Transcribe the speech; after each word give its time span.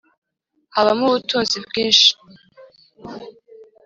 Habamo 0.75 1.03
ubutunzi 1.09 1.57
bwinshi 1.65 2.09